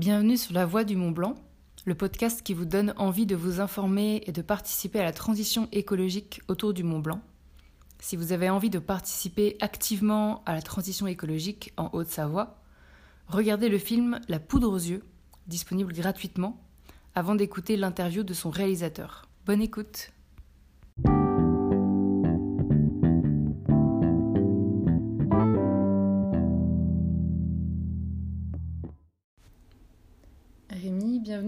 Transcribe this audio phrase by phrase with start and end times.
[0.00, 1.34] Bienvenue sur La Voie du Mont Blanc,
[1.84, 5.68] le podcast qui vous donne envie de vous informer et de participer à la transition
[5.72, 7.20] écologique autour du Mont Blanc.
[7.98, 12.62] Si vous avez envie de participer activement à la transition écologique en Haute-Savoie,
[13.26, 15.04] regardez le film La poudre aux yeux,
[15.48, 16.64] disponible gratuitement,
[17.14, 19.28] avant d'écouter l'interview de son réalisateur.
[19.44, 20.12] Bonne écoute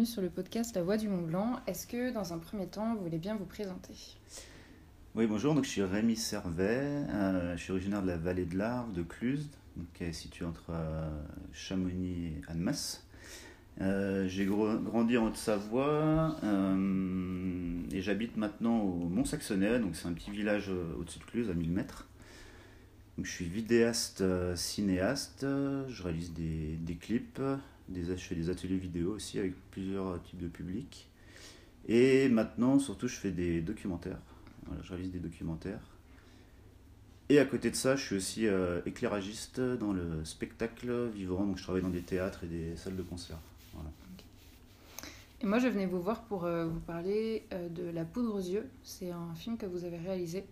[0.04, 1.60] sur le podcast La Voix du Mont Blanc.
[1.66, 3.94] Est-ce que dans un premier temps, vous voulez bien vous présenter?
[5.14, 6.80] Oui, bonjour, donc je suis Rémi Servet,
[7.10, 9.48] euh, je suis originaire de la vallée de l'Arve, de Cluse,
[9.94, 11.08] qui est située entre euh,
[11.52, 13.06] Chamonix et Annemasse.
[13.80, 16.36] Euh, j'ai grandi en Haute-Savoie
[17.92, 21.70] et j'habite maintenant au Mont-Saxonnet, donc c'est un petit village au-dessus de Cluse, à 1000
[21.70, 22.08] mètres.
[23.22, 24.24] Je suis vidéaste,
[24.56, 27.40] cinéaste, je réalise des clips,
[27.88, 31.08] des, je fais des ateliers vidéo aussi avec plusieurs types de publics.
[31.88, 34.20] Et maintenant, surtout, je fais des documentaires.
[34.82, 35.80] Je réalise des documentaires.
[37.28, 41.46] Et à côté de ça, je suis aussi euh, éclairagiste dans le spectacle vivant.
[41.46, 43.38] Donc, je travaille dans des théâtres et des salles de concert.
[45.40, 48.40] Et moi, je venais vous voir pour euh, vous parler euh, de La Poudre aux
[48.40, 48.68] yeux.
[48.84, 50.44] C'est un film que vous avez réalisé.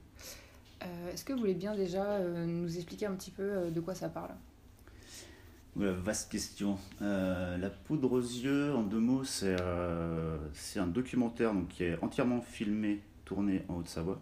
[1.13, 4.31] Est-ce que vous voulez bien déjà nous expliquer un petit peu de quoi ça parle?
[5.89, 6.79] Vaste question.
[7.03, 10.39] Euh, la poudre aux yeux, en deux mots, c'est euh,
[10.77, 14.21] un documentaire donc, qui est entièrement filmé, tourné en Haute-Savoie.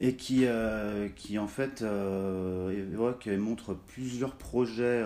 [0.00, 5.04] Et qui, euh, qui en fait montre plusieurs projets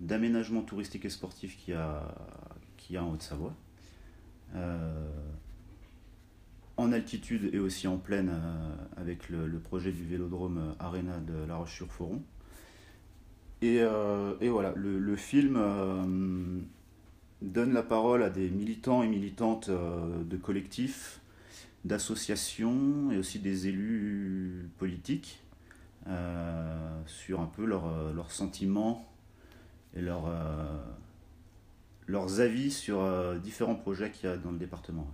[0.00, 2.14] d'aménagement touristique et sportif qu'il y, a,
[2.76, 3.54] qui a en Haute-Savoie.
[6.76, 8.32] en altitude et aussi en plaine
[8.96, 12.22] avec le, projet du vélodrome Arena de La Roche-sur-Foron.
[13.62, 16.02] Euh, et, voilà, le, film euh,
[17.40, 21.20] donne la parole à des militants et militantes euh, de collectifs,
[21.84, 25.40] d'associations et aussi des élus politiques
[27.06, 29.08] sur un peu leurs sentiments
[29.94, 30.26] et leurs
[32.40, 33.00] avis sur
[33.40, 35.06] différents projets qu'il y a dans le département.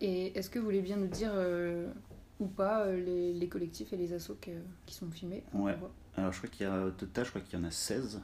[0.00, 1.32] Et est-ce que vous voulez bien nous dire
[2.38, 4.38] ou pas les, collectifs et les assos
[4.86, 5.42] qui sont filmés?
[5.52, 5.76] Ouais.
[6.16, 8.20] Alors, je crois qu'il y a au total, je crois qu'il y en a 16.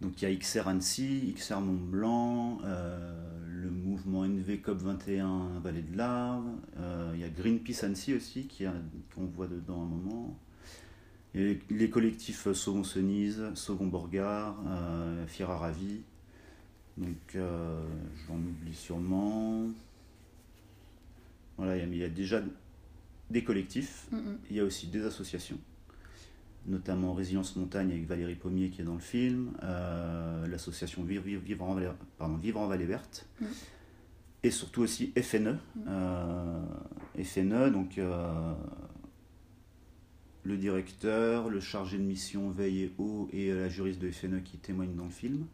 [0.00, 5.82] Donc, il y a XR Annecy, XR Mont Blanc, euh, le mouvement NV COP21 Vallée
[5.82, 6.46] de l'Arve,
[6.78, 8.48] euh, il y a Greenpeace Annecy aussi,
[9.14, 10.38] qu'on voit dedans un moment.
[11.34, 16.02] Et les collectifs Sauvons Senise, Sauvons Borgard, euh, Fiera Ravi.
[16.96, 19.66] Donc, j'en oublie sûrement.
[21.56, 22.40] Voilà, il y, a déjà
[23.30, 24.08] des collectifs,
[24.50, 25.58] il y a aussi des associations
[26.66, 31.64] notamment Résilience Montagne avec Valérie Pommier qui est dans le film, euh, l'association Vivre, Vivre,
[31.64, 33.46] en Vallée, pardon, Vivre en Vallée Verte, mm.
[34.44, 35.52] et surtout aussi FNE.
[35.52, 35.80] Mm.
[35.88, 36.62] Euh,
[37.22, 38.54] FNE, donc euh,
[40.42, 44.58] le directeur, le chargé de mission veille et eau et la juriste de FNE qui
[44.58, 45.46] témoignent dans le film.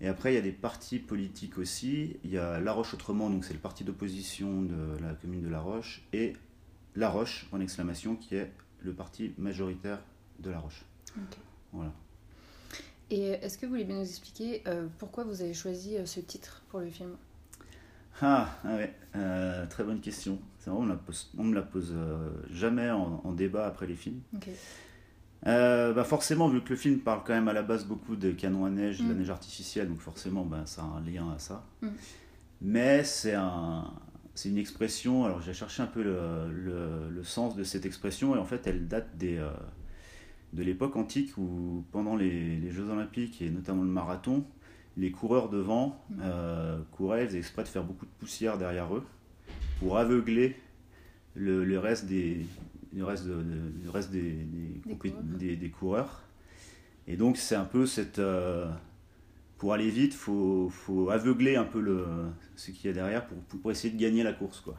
[0.00, 2.16] Et après, il y a des partis politiques aussi.
[2.22, 5.48] Il y a La Roche Autrement, donc c'est le parti d'opposition de la commune de
[5.48, 6.34] La Roche, et
[6.94, 8.52] La Roche, en exclamation, qui est
[8.82, 10.00] le parti majoritaire
[10.38, 10.84] de La Roche.
[11.72, 11.92] Voilà.
[13.10, 16.20] Et est-ce que vous voulez bien nous expliquer euh, pourquoi vous avez choisi euh, ce
[16.20, 17.16] titre pour le film?
[18.20, 20.38] Ah, ah, ouais, euh, très bonne question.
[20.58, 21.94] C'est vrai, on ne me la pose
[22.50, 24.20] jamais en, débat après les films.
[25.44, 28.64] bah forcément, vu que le film parle quand même à la base beaucoup de canons
[28.64, 29.18] à neige, de la mm.
[29.18, 31.64] neige artificielle, donc forcément, bah, ça a un lien à ça.
[31.80, 31.88] Mm.
[32.60, 33.92] Mais c'est un,
[34.38, 38.44] c'est une expression, alors j'ai cherché un peu le, sens de cette expression, et en
[38.44, 39.50] fait elle date des, euh,
[40.52, 44.44] de l'époque antique où pendant les, Jeux olympiques, et notamment le marathon,
[44.96, 49.04] les coureurs devant euh, couraient, ils faisaient exprès de faire beaucoup de poussière derrière eux,
[49.78, 50.56] pour aveugler
[51.34, 52.44] le, reste des,
[52.94, 53.26] le reste,
[53.92, 54.46] reste des,
[55.56, 56.22] des, coureurs.
[57.06, 58.18] Et donc c'est un peu cette...
[58.18, 58.66] Euh,
[59.58, 62.06] pour aller vite, il faut, faut, aveugler un peu le,
[62.54, 64.60] ce qu'il y a derrière pour, pour, essayer de gagner la course.
[64.60, 64.76] Quoi.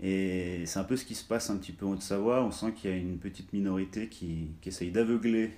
[0.00, 2.44] Et c'est un peu ce qui se passe un petit peu en Haute-Savoie.
[2.44, 5.52] On sent qu'il y a une petite minorité qui, qui essaye d'aveugler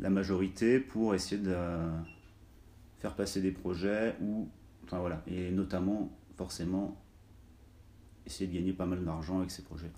[0.00, 1.56] la majorité pour essayer de
[2.98, 4.48] faire passer des projets ou,
[4.84, 7.00] enfin voilà, et notamment, forcément,
[8.26, 9.90] essayer de gagner pas mal d'argent avec ces projets.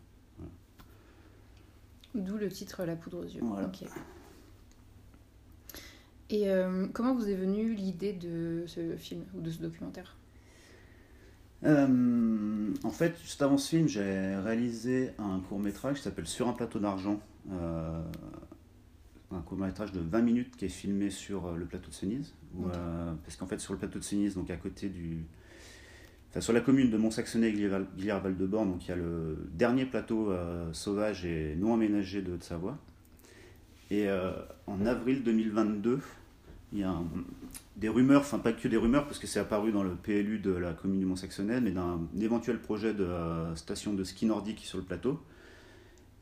[2.14, 3.40] D'où le titre La poudre aux yeux.
[3.42, 3.70] Voilà.
[6.28, 10.16] Et euh, comment vous est venue l'idée de ce film ou de ce documentaire?
[11.64, 16.48] Euh, En fait, juste avant ce film, j'ai réalisé un court métrage qui s'appelle Sur
[16.48, 17.20] un plateau d'argent,
[17.50, 18.02] euh,
[19.30, 22.34] un court métrage de 20 minutes qui est filmé sur le plateau de Cenise.
[23.24, 25.24] parce qu'en fait, sur le plateau de Cenise, donc à côté du.
[26.30, 29.48] Enfin, sur la commune de Mont-Saxonnet et val de borne donc il y a le
[29.52, 30.32] dernier plateau
[30.72, 32.78] sauvage et non aménagé de Haute-Savoie.
[33.90, 34.08] Et
[34.68, 35.98] en avril 2022,
[36.72, 36.94] il y a
[37.76, 40.52] des rumeurs, enfin pas que des rumeurs, parce que c'est apparu dans le PLU de
[40.52, 44.78] la commune du Mont-Saxonnet, mais d'un éventuel projet de euh, station de ski nordique sur
[44.78, 45.20] le plateau.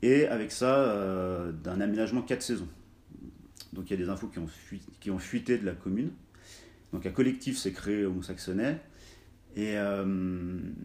[0.02, 2.68] Et avec ça, euh, d'un aménagement 4 saisons.
[3.72, 4.46] Donc il y a des infos qui ont,
[5.00, 6.12] qui ont fuité de la commune.
[6.92, 8.80] Donc un collectif s'est créé au Mont-Saxonnet.
[9.56, 10.04] Et euh,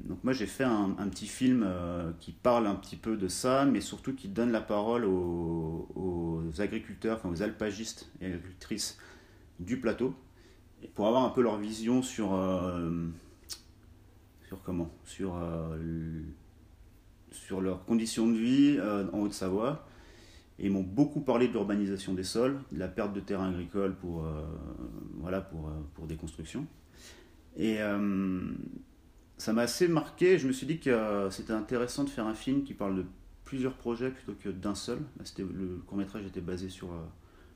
[0.05, 1.69] donc moi j'ai fait un, petit film
[2.19, 6.61] qui parle un petit peu de ça, mais surtout qui donne la parole aux, aux
[6.61, 8.97] agriculteurs, enfin aux alpagistes et agricultrices
[9.59, 10.13] du plateau
[10.95, 13.07] pour avoir un peu leur vision sur euh,
[14.47, 14.91] sur comment?
[15.05, 16.21] Sur euh,
[17.31, 19.87] sur leurs conditions de vie euh, en Haute-Savoie
[20.59, 24.23] et m'ont beaucoup parlé de l'urbanisation des sols, de la perte de terrain agricole pour
[25.17, 26.67] voilà pour pour des constructions
[27.57, 27.79] et
[29.37, 30.37] ça m'a assez marqué.
[30.37, 33.05] Je me suis dit que c'était intéressant de faire un film qui parle de
[33.45, 34.99] plusieurs projets plutôt que d'un seul.
[35.39, 36.89] le court métrage était basé sur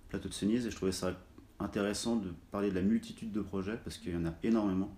[0.09, 1.15] plateau de Cenise et je trouvais ça
[1.59, 4.95] intéressant de parler de la multitude de projets parce qu'il y en a énormément.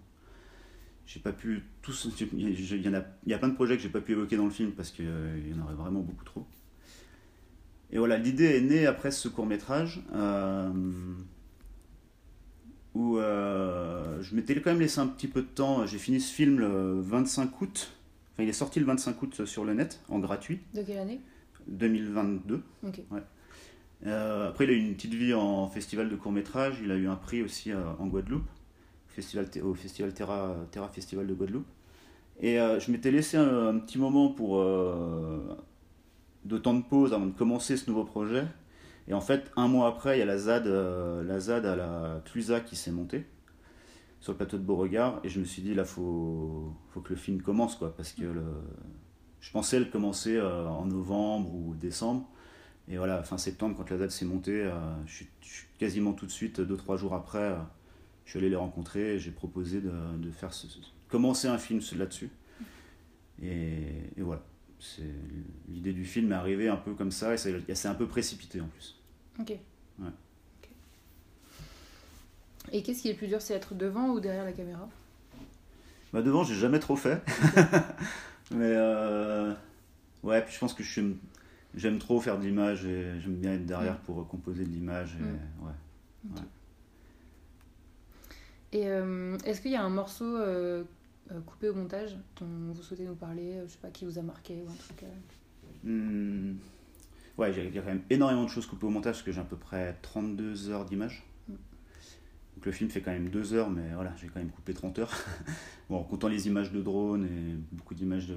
[1.06, 2.08] J'ai pas pu tous.
[2.34, 4.38] Il y, en a, il y a plein de projets que j'ai pas pu évoquer
[4.38, 6.46] dans le film parce qu'il y en aurait vraiment beaucoup trop.
[7.92, 10.72] Et voilà, l'idée est née après ce court métrage euh,
[12.94, 15.88] où euh, je m'étais quand même laissé un petit peu de temps.
[15.88, 17.92] J'ai fini ce film le 25 août.
[18.34, 20.60] Enfin, il est sorti le 25 août sur le net en gratuit.
[20.76, 21.20] De quelle année?
[21.68, 22.62] 2022.
[22.84, 23.02] Ok.
[23.10, 23.22] Ouais.
[24.06, 26.80] Euh, après, il a eu une petite vie en festival de court métrage.
[26.84, 28.48] Il a eu un prix aussi euh, en Guadeloupe,
[29.64, 30.56] au festival Terra,
[30.92, 31.68] Festival de Guadeloupe.
[32.40, 34.64] Et euh, je m'étais laissé un, petit moment pour
[36.46, 38.46] de temps de pause avant de commencer ce nouveau projet.
[39.08, 42.22] Et en fait, un mois après, il y a la ZAD, la ZAD à la
[42.26, 43.26] Clusa qui s'est montée
[44.22, 45.20] sur le plateau de Beauregard.
[45.24, 48.24] Et je me suis dit, là, faut, faut que le film commence, quoi, parce que
[49.42, 52.30] je pensais le commencer en novembre ou décembre.
[52.90, 54.72] Et voilà, fin septembre, quand la date s'est montée, euh,
[55.06, 57.58] je, suis, quasiment tout de suite, deux, trois jours après, euh,
[58.26, 60.52] je suis allé les rencontrer et j'ai proposé de, de faire
[61.08, 62.32] commencer un film là-dessus.
[63.42, 64.42] Et, voilà,
[65.70, 68.68] l'idée du film est arrivée un peu comme ça et c'est, un peu précipité en
[68.68, 69.00] plus.
[69.40, 69.58] Ok.
[72.72, 74.88] Et qu'est-ce qui est le plus dur, c'est être devant ou derrière la caméra?
[76.14, 77.22] Bah Devant, j'ai jamais trop fait.
[78.52, 79.54] Mais euh,
[80.24, 81.16] ouais, puis je pense que je suis
[81.80, 84.04] j'aime trop faire de l'image et j'aime bien être derrière mm.
[84.06, 85.16] pour composer de l'image.
[85.20, 85.66] Et, mm.
[85.66, 86.42] ouais.
[88.72, 90.84] Et euh, est-ce qu'il y a un morceau euh,
[91.32, 94.22] euh, coupé au montage dont vous souhaitez nous parler Je sais pas, qui vous a
[94.22, 95.06] marqué ou un truc
[95.84, 96.56] hmm.
[97.38, 99.40] Ouais, il y a quand même énormément de choses coupées au montage parce que j'ai
[99.40, 101.24] à peu près 32 heures d'image.
[101.48, 101.54] Mm.
[102.56, 105.00] Donc le film fait quand même 2 heures, mais voilà, j'ai quand même coupé 30
[105.00, 105.14] heures.
[105.90, 108.36] bon, en comptant les images de drone et beaucoup d'images de,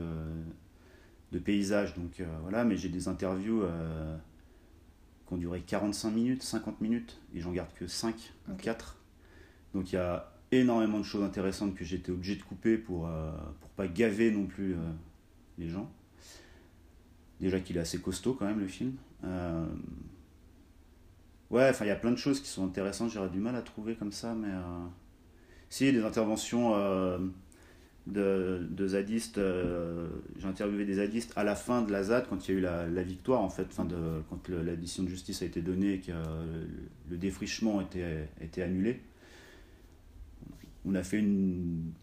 [1.32, 1.94] de paysages.
[1.94, 4.16] Donc euh, voilà, mais j'ai des interviews euh,
[5.26, 8.14] qui ont duré 45 minutes, 50 minutes, et j'en garde que 5
[8.50, 8.98] ou 4.
[9.74, 13.32] Donc il y a énormément de choses intéressantes que j'étais obligé de couper pour, euh,
[13.60, 14.76] pour pas gaver non plus
[15.58, 15.90] les gens.
[17.40, 18.94] Déjà qu'il est assez costaud quand même le film.
[21.50, 23.62] Ouais, enfin il y a plein de choses qui sont intéressantes, j'aurais du mal à
[23.62, 24.48] trouver comme ça, mais
[25.68, 26.74] si, des interventions
[28.06, 32.52] de, zadistes, euh, j'ai interviewé des zadistes à la fin de la ZAD, quand il
[32.52, 33.96] y a eu la, victoire, en fait, fin de,
[34.28, 36.64] quand l'addition de justice a été donnée et que euh,
[37.10, 39.00] le défrichement était, était annulé.
[40.84, 41.24] On a fait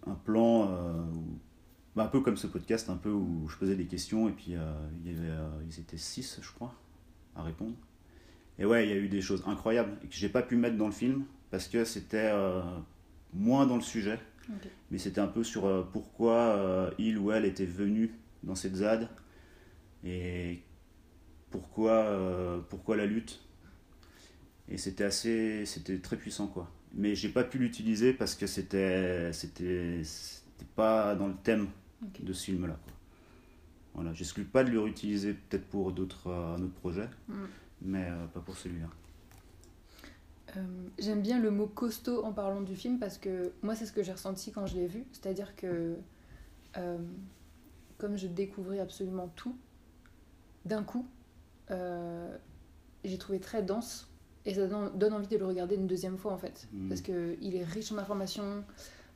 [0.07, 1.03] un plan, euh,
[1.95, 4.53] bah, un peu comme ce podcast, un peu où je posais des questions et puis
[5.03, 5.33] il y avait,
[5.69, 6.73] ils étaient six, je crois,
[7.35, 7.75] à répondre.
[8.57, 10.77] Et ouais, il y a eu des choses incroyables et que j'ai pas pu mettre
[10.77, 12.31] dans le film parce que c'était
[13.33, 14.17] moins dans le sujet
[14.91, 18.11] mais c'était un peu sur euh, pourquoi euh, il ou elle était venu
[18.43, 19.07] dans cette ZAD
[20.03, 20.61] et
[21.51, 23.41] pourquoi, euh, pourquoi la lutte.
[24.69, 26.71] Et c'était assez, c'était très puissant quoi.
[26.93, 30.01] Mais j'ai pas pu l'utiliser parce que c'était, c'était,
[30.75, 31.67] pas dans le thème
[32.19, 32.79] de ce film là.
[32.83, 32.93] Quoi.
[33.95, 37.33] Voilà, j'exclus pas de le réutiliser peut-être pour d'autres, un autre projet, mm.
[37.81, 38.87] mais pas pour celui-là.
[40.57, 40.61] Euh,
[40.97, 44.03] j'aime bien le mot costaud en parlant du film parce que moi c'est ce que
[44.03, 45.95] j'ai ressenti quand je l'ai vu, c'est-à-dire que
[46.77, 46.97] euh,
[47.97, 49.55] comme je découvrais absolument tout,
[50.65, 51.05] d'un coup,
[51.71, 52.35] euh,
[53.03, 54.09] j'ai trouvé très dense
[54.45, 56.89] et ça donne envie de le regarder une deuxième fois en fait, mmh.
[56.89, 58.63] parce qu'il est riche en informations,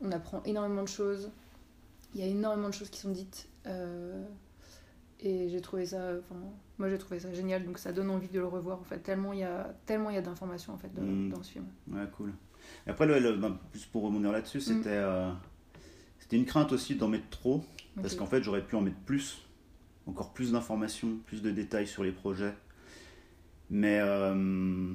[0.01, 1.31] on apprend énormément de choses,
[2.13, 3.47] il y a énormément de choses qui sont dites
[5.25, 6.35] Et j'ai trouvé ça, enfin,
[6.77, 9.31] moi j'ai trouvé ça génial, donc ça donne envie de le revoir en fait, tellement
[9.31, 11.29] il y a, tellement il y a d'informations en fait Mm.
[11.29, 11.65] dans ce film.
[11.89, 12.33] Ouais, cool.
[12.85, 15.31] Et après, le, le- ben, plus pour rebondir là-dessus, c'était euh,
[16.19, 17.63] c'était une crainte aussi d'en mettre trop,
[18.01, 19.41] parce qu'en fait, j'aurais pu en mettre plus,
[20.07, 22.53] encore plus d'informations, plus de détails sur les projets.
[23.69, 24.93] Mais euh,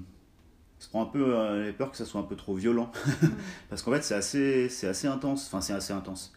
[0.80, 2.90] je prends un peu euh, les peurs que ça soit un peu trop violent,
[3.70, 5.46] parce qu'en fait, c'est assez, c'est assez intense.
[5.46, 6.32] Enfin, c'est assez intense.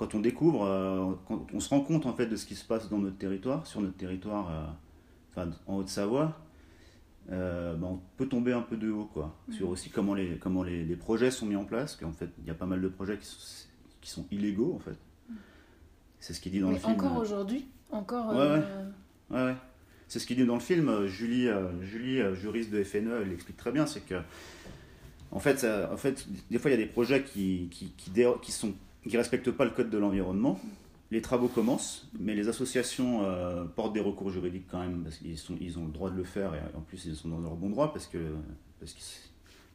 [0.00, 2.64] Quand on découvre, euh, quand on se rend compte en fait de ce qui se
[2.64, 4.64] passe dans notre territoire, sur notre territoire, euh,
[5.30, 6.40] enfin, en Haute-Savoie,
[7.30, 9.36] euh, bah, on peut tomber un peu de haut quoi.
[9.52, 12.46] Sur aussi comment les comment les, les projets sont mis en place qu'en fait il
[12.46, 13.66] y a pas mal de projets qui sont,
[14.00, 14.96] qui sont illégaux en fait.
[16.18, 18.34] C'est ce qu'il dit dans Mais le film encore aujourd'hui, encore.
[18.34, 18.48] Ouais,
[19.32, 19.36] ouais.
[19.48, 19.54] ouais
[20.08, 21.46] c'est ce qu'il dit dans le film Julie
[21.82, 24.14] Julie juriste de FNE elle l'explique très bien c'est que
[25.30, 28.10] en fait ça- en fait des fois il y a des projets qui qui qui,
[28.10, 28.72] dé- qui sont
[29.08, 30.60] qui respectent pas le code de l'environnement
[31.10, 35.36] les travaux commencent, mais les associations euh, portent des recours juridiques quand même, parce qu'ils
[35.60, 37.68] ils ont le droit de le faire, et en plus ils sont dans leur bon
[37.68, 38.18] droit, parce que,
[38.78, 39.00] parce que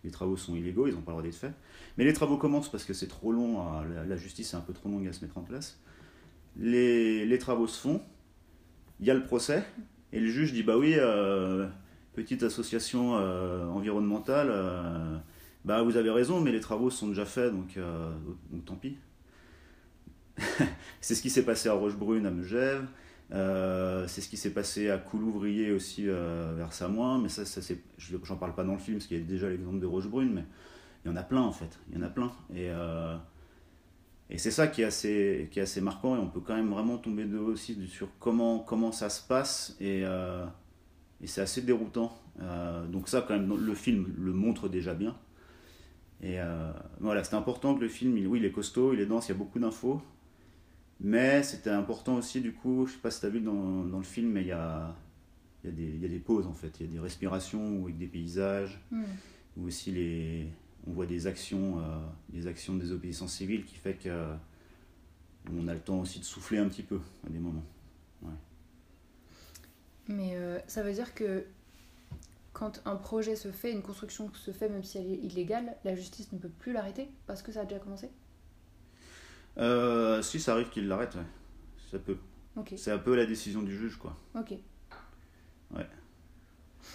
[0.06, 1.54] les travaux sont illégaux, ils n'ont pas le droit d'être faits.
[1.98, 3.60] Mais les travaux commencent parce que c'est trop long,
[4.08, 5.80] la, justice est un peu trop longue à se mettre en place.
[6.58, 8.02] Les, les travaux se font,
[9.02, 9.66] il y a le procès,
[10.14, 11.68] et le juge dit bah oui, euh,
[12.14, 14.54] petite association euh, environnementale,
[15.66, 17.78] bah vous avez raison, mais les travaux sont déjà faits, donc
[18.66, 18.96] tant pis.
[21.02, 22.86] c'est ce qui s'est passé à Rochebrune, à Megève.
[23.32, 27.62] Euh, c'est ce qui s'est passé à Coulouvrier aussi euh, vers Samoin, mais ça, ça
[27.62, 29.86] c'est, je- j'en parle pas dans le film parce qu'il y a déjà l'exemple de
[29.88, 30.44] Rochebrune, mais
[31.06, 32.32] il y en a plein en fait, il y en a plein.
[32.54, 33.18] Et, euh,
[34.30, 36.70] et c'est ça qui est, assez, qui est assez marquant et on peut quand même
[36.70, 40.46] vraiment tomber de haut aussi sur comment, comment ça se passe et, euh,
[41.22, 42.18] et c'est assez déroutant.
[42.42, 45.16] Euh, donc ça quand même, le film le montre déjà bien.
[46.24, 46.38] Et
[47.00, 49.32] voilà, c'était important que le film, il, oui, il est costaud, il est dense, il
[49.32, 50.02] y a beaucoup d'infos.
[51.00, 53.98] Mais c'était important aussi, du coup, je sais pas si tu as vu dans, dans
[53.98, 54.96] le film, mais il y a,
[55.64, 56.72] y, a y a des pauses en fait.
[56.80, 59.04] Il y a des respirations avec des paysages, hmm.
[59.58, 60.48] ou aussi les,
[60.88, 61.98] on voit des actions, euh,
[62.30, 64.36] des actions de désobéissance civile qui fait que euh,
[65.52, 67.64] on a le temps aussi de souffler un petit peu à des moments.
[70.08, 71.46] Mais euh, ça veut dire que
[72.54, 75.96] quand un projet se fait, une construction se fait, même si elle est illégale, la
[75.96, 78.10] justice ne peut plus l'arrêter parce que ça a déjà commencé?
[79.58, 81.22] Euh, si ça arrive qu'il l'arrête, ouais.
[81.92, 82.18] ça peut.
[82.56, 84.16] Ok, C'est un peu la décision du juge, quoi.
[84.36, 84.54] ok.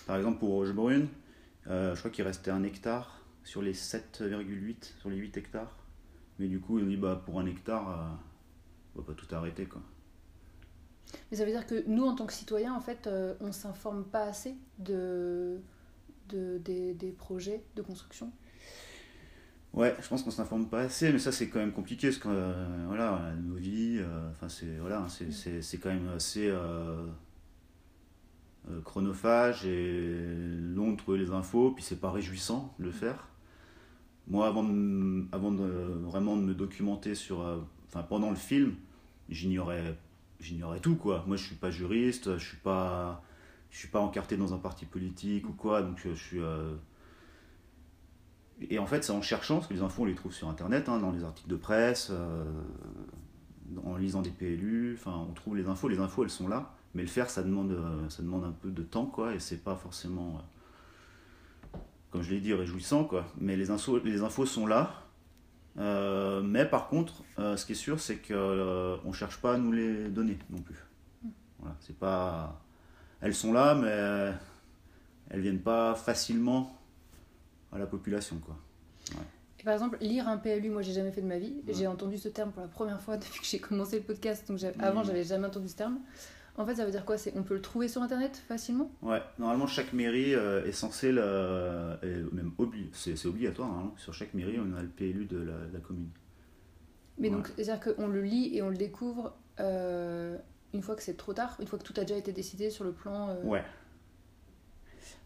[0.07, 1.09] Par exemple, pour Rochebrune,
[1.67, 5.76] euh, je crois qu'il restait un hectare sur les 7,8, sur les 8 hectares.
[6.38, 8.09] Mais du coup, il dit, bah, pour un hectare, euh,
[8.95, 9.83] on va pas tout arrêter, quoi.
[11.31, 14.05] Mais ça veut dire que nous, en tant que citoyens, en fait, euh, on s'informe
[14.05, 15.61] pas assez de,
[16.29, 18.33] de, des, des projets de construction?
[19.72, 22.28] Ouais, je pense qu'on s'informe pas assez, mais ça c'est quand même compliqué parce que
[22.28, 27.06] euh, voilà, nos vies, euh, enfin c'est voilà, c'est, c'est, quand même assez euh,
[28.84, 30.26] chronophage et
[30.74, 33.28] long de trouver les infos, puis c'est pas réjouissant de le faire.
[34.26, 34.64] Moi, avant
[35.32, 37.38] avant vraiment de me documenter sur,
[37.86, 38.74] enfin pendant le film,
[39.28, 39.96] j'ignorais,
[40.40, 41.24] j'ignorais tout quoi.
[41.28, 43.22] Moi, je suis pas juriste, je suis pas,
[43.70, 46.40] je suis pas encarté dans un parti politique ou quoi, donc je suis
[48.70, 50.88] et en fait, c'est en cherchant, parce que les infos, on les trouve sur Internet,
[50.88, 52.44] hein, dans les articles de presse, euh,
[53.84, 57.02] en lisant des PLU, enfin, on trouve les infos, les infos, elles sont là, mais
[57.02, 59.74] le faire, ça demande, euh, ça demande un peu de temps, quoi, et c'est pas
[59.74, 60.40] forcément,
[61.74, 61.78] euh,
[62.12, 63.26] comme je l'ai dit, réjouissant, quoi.
[63.40, 64.94] Mais les infos, les infos sont là,
[65.76, 70.08] mais par contre, ce qui est sûr, c'est qu'on on cherche pas à nous les
[70.08, 70.76] donner non plus.
[71.58, 72.60] Voilà, pas...
[73.20, 74.34] Elles sont là, mais
[75.30, 76.79] elles viennent pas facilement
[77.72, 78.56] à la population, quoi.
[79.58, 81.54] Et par exemple, lire un PLU, moi j'ai jamais fait de ma vie.
[81.66, 81.74] Ouais.
[81.74, 84.48] J'ai entendu ce terme pour la première fois depuis que j'ai commencé le podcast.
[84.48, 85.98] Donc j'ai- avant, j'avais jamais entendu ce terme.
[86.56, 87.16] En fait, ça veut dire quoi?
[87.16, 88.90] C'est on peut le trouver sur internet facilement?
[89.02, 93.94] Ouais, normalement chaque mairie euh, est censée, le, et même obli- c'est obligatoire, normalement.
[93.96, 96.08] sur chaque mairie on a le PLU de la, de la commune.
[97.18, 97.34] Mais Ouais.
[97.36, 100.36] donc, c'est-à-dire qu'on le lit et on le découvre euh,
[100.74, 102.84] une fois que c'est trop tard, une fois que tout a déjà été décidé sur
[102.84, 103.28] le plan.
[103.30, 103.62] euh, Ouais.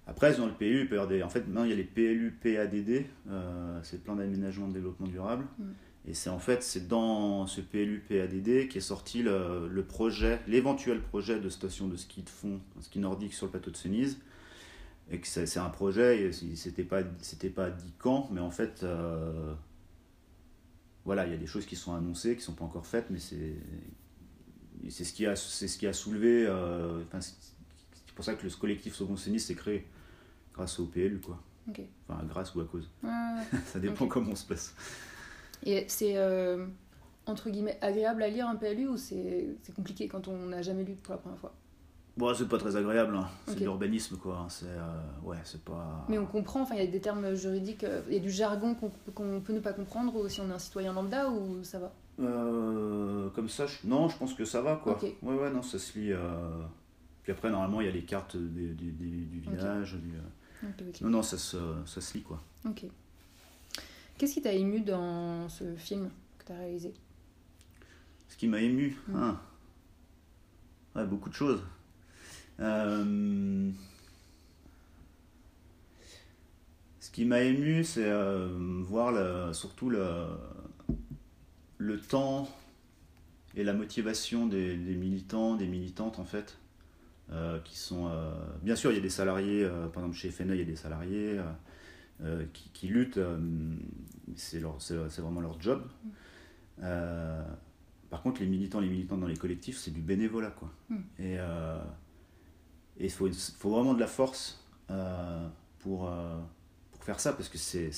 [0.06, 1.22] Après, dans le PLU, il peut y avoir des...
[1.22, 4.74] En fait, maintenant, il y a les PLU PADD, euh, c'est le plan d'aménagement de
[4.74, 5.46] développement durable.
[5.58, 5.64] Mm.
[6.06, 10.40] Et c'est en fait, c'est dans ce PLU PADD qui est sorti le, le projet,
[10.46, 14.18] l'éventuel projet de station de ski de fond, ski nordique sur le plateau de Cenise.
[15.10, 19.52] Et que c'est un projet, c'était pas, c'était pas dit quand, mais en fait, euh,
[21.04, 23.18] voilà, il y a des choses qui sont annoncées, qui sont pas encore faites, mais
[23.18, 23.54] c'est
[24.88, 26.46] c'est ce qui a, c'est ce qui a soulevé.
[26.46, 27.20] euh, enfin,
[28.14, 29.86] c'est pour ça que le collectif Sauvons Cenise s'est créé
[30.54, 31.40] grâce au PLU, quoi.
[31.68, 31.80] Ok.
[32.08, 32.88] Enfin, grâce ou à cause.
[33.66, 34.74] Ça dépend comment on se place.
[35.66, 36.16] Et c'est.
[36.16, 36.66] euh,
[37.26, 40.94] entre guillemets agréable à lire un PLU ou c'est compliqué quand on n'a jamais lu
[40.94, 41.54] pour la première fois?
[42.16, 43.26] Bon, c'est pas très agréable, hein.
[43.48, 44.46] c'est de l'urbanisme quoi.
[44.48, 46.04] C'est euh, ouais, c'est pas.
[46.08, 48.30] Mais on comprend, enfin, il y a des termes juridiques, euh, il y a du
[48.30, 48.76] jargon
[49.14, 51.92] qu'on peut ne pas comprendre ou si on est un citoyen lambda ou ça va?
[52.20, 54.96] Euh, Comme ça, non, je pense que ça va quoi.
[55.02, 56.12] Ouais, ouais, non, ça se lit.
[57.24, 58.74] Puis après, normalement, il y a les cartes du,
[59.40, 59.98] village.
[61.00, 62.42] Non, non, ça se, ça se lit quoi.
[62.64, 62.84] Ok.
[64.16, 66.94] Qu'est-ce qui t'a ému dans ce film que tu as réalisé?
[68.28, 69.40] Ce qui m'a ému hein.
[70.94, 71.62] ouais, Beaucoup de choses.
[72.60, 73.70] Euh,
[77.00, 78.48] ce qui m'a ému, c'est euh,
[78.82, 80.26] voir surtout le,
[81.78, 82.48] le temps
[83.56, 86.58] et la motivation des, militants, des militantes en fait,
[87.32, 88.10] euh, qui sont...
[88.62, 90.76] bien sûr, il y a des salariés, par exemple chez FNA, il y a des
[90.76, 91.40] salariés
[92.52, 93.20] qui, qui, luttent,
[94.36, 95.82] c'est vraiment leur job.
[96.78, 100.70] par contre, les militants, les militantes dans les collectifs, c'est du bénévolat, quoi.
[100.88, 100.96] Mm.
[101.18, 101.38] Et
[103.00, 103.28] il faut,
[103.58, 105.48] faut, vraiment de la force euh,
[105.80, 106.38] pour, euh,
[106.92, 107.90] pour faire ça, parce que c'est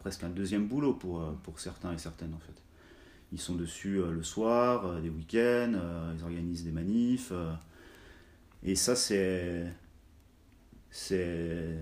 [0.00, 2.62] presque un deuxième boulot pour, euh, pour certains et certaines en fait.
[3.32, 5.72] Ils sont dessus le soir, des week-ends,
[6.14, 7.32] ils organisent des manifs.
[8.64, 9.64] Et ça, c'est.
[10.90, 11.76] C'est.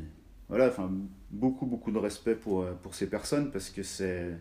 [0.48, 0.90] Voilà, enfin,
[1.30, 4.36] beaucoup, beaucoup de respect pour, pour ces personnes, parce que c'est.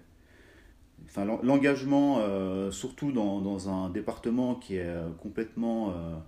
[1.06, 2.20] Enfin, l'engagement,
[2.72, 6.22] surtout dans, dans, un département qui est complètement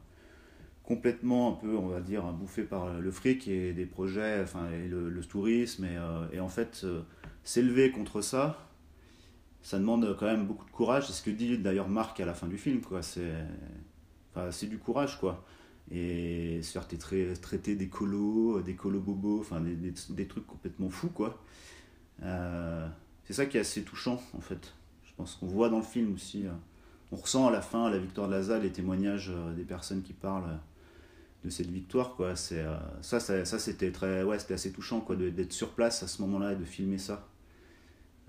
[0.83, 4.89] complètement un peu, on va dire, bouffé par le fric et des projets, enfin, et
[4.89, 5.85] le, tourisme.
[5.85, 7.01] Et, euh, en fait, euh,
[7.45, 8.67] s'élever contre ça,
[9.61, 11.07] ça demande quand même beaucoup de courage.
[11.07, 13.01] C'est ce que dit d'ailleurs Marc à la fin du film, quoi.
[13.03, 13.31] C'est
[14.35, 15.45] enfin, du courage, quoi.
[15.91, 18.61] Et se faire traiter d'écolo
[18.99, 21.43] bobo, enfin, des, des, des, trucs complètement fous, quoi.
[22.23, 22.87] Euh,
[23.25, 24.73] c'est ça qui est assez touchant, en fait.
[25.05, 26.45] Je pense qu'on voit dans le film aussi.
[27.11, 30.59] on ressent à la fin, la victoire de la les témoignages des personnes qui parlent
[31.43, 35.01] de cette victoire quoi c'est euh, ça, ça, ça c'était très ouais c'était assez touchant
[35.01, 37.27] quoi d'être sur place à ce moment-là et de filmer ça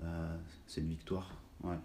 [0.02, 1.30] euh, cette victoire
[1.62, 1.76] ouais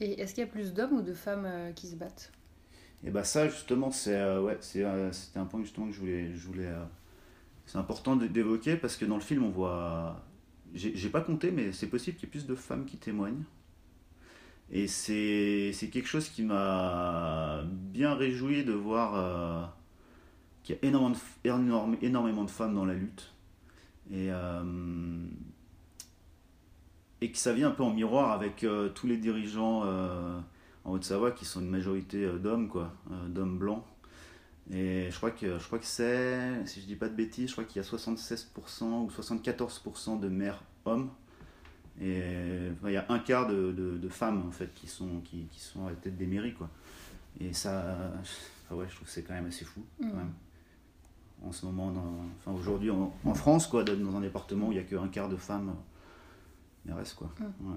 [0.00, 2.32] et est-ce qu'il y a plus d'hommes ou de femmes euh, qui se battent?
[3.04, 6.46] Et bah ça justement c'est ouais c'est c'était un point justement que je voulais je
[6.46, 6.70] voulais
[7.66, 10.24] c'est important d'évoquer parce que dans le film on voit
[10.74, 13.42] j'ai pas compté mais c'est possible qu'il y ait plus de femmes qui témoignent
[14.70, 17.62] et c'est quelque chose qui m'a
[17.92, 19.72] bien réjoui de voir
[20.62, 23.32] qu'il y a énormément de, énormément de femmes dans la lutte.
[24.10, 25.26] Et, euh,
[27.20, 30.38] et que ça vient un peu en miroir avec euh, tous les dirigeants euh,
[30.84, 32.92] en Haute-Savoie qui sont une majorité d'hommes, quoi,
[33.28, 33.84] d'hommes blancs.
[34.70, 37.52] Et je crois que, je crois que c'est, si je dis pas de bêtises, je
[37.52, 41.10] crois qu'il y a 76% ou 74% de maires hommes.
[42.00, 42.22] Et
[42.84, 45.86] il y a un quart de, de, femmes en fait qui sont, qui, qui, sont
[45.86, 46.54] à la tête des mairies.
[46.54, 46.70] Quoi.
[47.40, 48.12] Et ça,
[48.70, 49.82] ouais, je trouve que c'est quand même assez fou.
[50.00, 50.16] Quand mmh.
[50.16, 50.32] même
[51.46, 51.92] en ce moment,
[52.38, 55.36] enfin aujourd'hui en, France, quoi, dans un département où il n'y a qu'un quart de
[55.36, 55.74] femmes,
[56.84, 57.30] mais reste quoi.
[57.38, 57.74] Mm.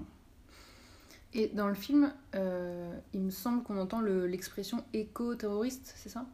[1.34, 2.75] Et dans le film, euh, il
[3.26, 6.26] me semble qu'on entend l'expression éco-terroriste, c'est ça?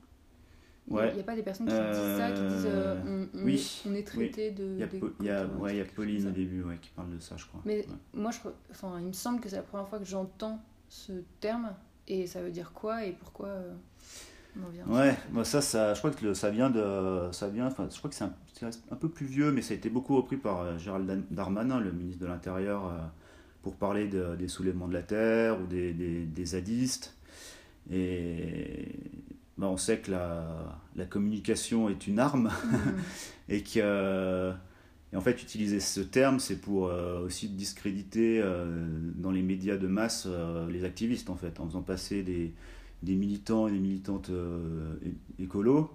[0.89, 1.11] Ouais.
[1.11, 3.83] Il n'y a, pas des personnes qui disent ça, qui disent euh, on, oui.
[3.89, 4.65] on, est traité de.
[4.75, 4.89] Il y a,
[5.21, 7.37] il y a, ouais, il y a Pauline au début ouais, qui parle de ça,
[7.37, 7.61] je crois.
[7.65, 8.39] Mais moi, je,
[8.71, 11.73] enfin, il me semble que c'est la première fois que j'entends ce terme.
[12.09, 13.75] Et ça veut dire quoi et pourquoi euh,
[14.87, 18.11] Ouais, moi ça, ça, je crois que ça vient de, ça vient, enfin, je crois
[18.11, 18.35] que c'est un,
[18.91, 21.91] un, peu plus vieux, mais ça a été beaucoup repris par euh, Gérald Darmanin, le
[21.91, 22.99] ministre de l'Intérieur, euh,
[23.63, 27.17] pour parler des soulèvements de la terre ou des, des, zadistes.
[27.91, 28.89] Et
[29.57, 32.79] bah, on sait que la, la, communication est une arme mm.
[33.49, 34.53] et que
[35.13, 38.43] et en fait, utiliser ce terme, c'est pour euh, aussi discréditer
[39.17, 40.27] dans les médias de masse
[40.71, 42.55] les activistes, en fait, en faisant passer des,
[43.03, 44.95] des militants et des militantes euh,
[45.39, 45.91] écolos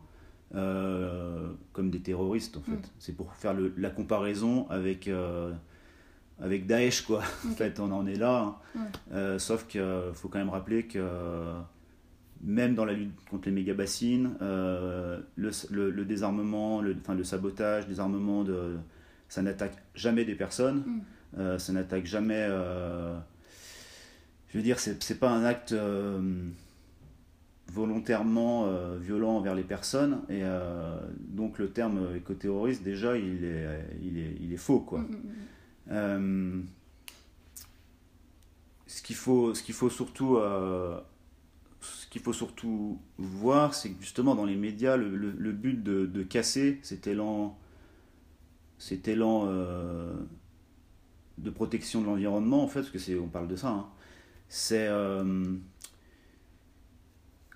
[0.56, 2.71] euh, comme des terroristes en fait.
[2.71, 2.91] Mm.
[2.99, 5.51] C'est pour faire le, la comparaison avec euh,
[6.39, 7.23] avec Daesh quoi.
[7.47, 8.60] En fait, on en est là.
[8.76, 9.38] Hein.
[9.39, 9.82] sauf qu'il
[10.13, 11.04] faut quand même rappeler que
[12.43, 15.21] même dans la lutte contre les méga bassines, le,
[15.71, 18.78] le, désarmement, le, enfin, le sabotage, désarmement de,
[19.28, 21.02] ça n'attaque jamais des personnes.
[21.36, 21.58] Mm.
[21.58, 22.47] ça n'attaque jamais.
[24.50, 25.73] je veux dire, c'est pas un acte
[27.71, 30.21] volontairement euh, violent envers les personnes.
[30.30, 33.67] Et euh, donc le terme éco-terroriste, déjà, il est,
[34.04, 34.80] il est, il est faux.
[34.80, 35.00] Quoi.
[35.00, 35.34] Mm, mm.
[35.91, 36.62] Euh,
[38.88, 40.39] ce qu'il faut, ce qu'il faut surtout...
[43.17, 47.58] voir, c'est que justement dans les médias, le, but de, casser cet élan,
[48.78, 49.45] cet élan
[51.38, 53.88] de protection de l'environnement, en fait, parce que c'est, on parle de ça, hein,
[54.50, 54.89] c'est